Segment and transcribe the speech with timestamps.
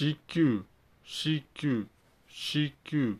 [0.00, 0.64] CQ、
[1.04, 1.84] CQ、
[2.26, 3.18] CQ、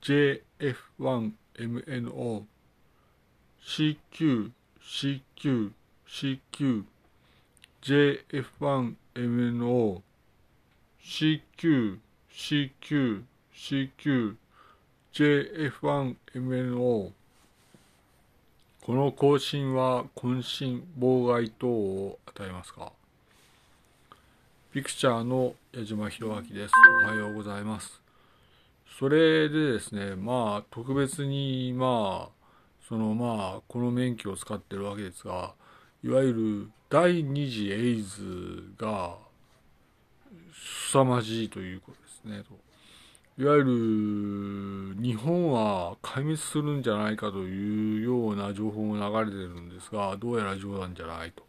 [0.00, 2.46] JF1MNO、
[3.66, 5.72] CQ、CQ、
[6.06, 6.84] CQ、
[7.82, 10.02] JF1MNO、
[11.02, 11.98] CQ、
[12.30, 14.36] CQ、CQ、
[15.12, 17.12] JF1MNO
[18.80, 22.92] この更新は渾身妨害等を与えますか
[24.70, 26.74] ピクチャーの矢島博明です。
[27.02, 28.02] おはようございます。
[28.98, 32.46] それでですね、まあ特別にまあ
[32.86, 35.54] そのまあこの免許を使ってるわけですが、
[36.04, 39.16] いわゆる第二次エイズが
[40.92, 42.44] 凄まじいということですね。
[43.38, 43.64] いわゆ
[44.96, 51.47] る日本は壊滅するんじゃないかというような情報も流れてるんですが、どうやら冗談じゃないと。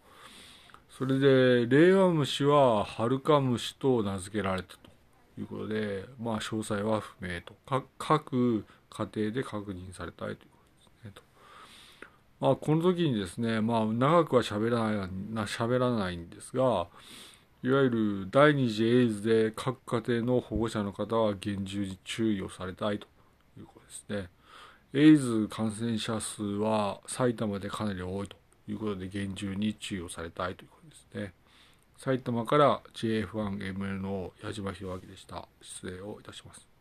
[0.99, 4.90] それで、令和虫はハルカムシと名付けられたと
[5.40, 7.55] いうことで、まあ詳細は不明と。
[7.98, 11.12] 各家庭で確認されたいということですね。
[11.15, 11.21] と
[12.41, 16.88] まあこの時にですね、まあ長くは喋らない、喋らないんですが、
[17.63, 23.07] いわゆる第二次エイズで各家庭の保護者の方は厳重に注意をされたいと
[23.57, 24.29] いうことですね。
[24.93, 28.35] エイズ感染者数は埼玉でかなり多いと
[28.68, 31.34] いうことで厳重に注意をされたいということですね。
[31.98, 35.48] 埼玉から JF1MNO 矢島弘明でした。
[35.62, 36.79] 失礼をいたします。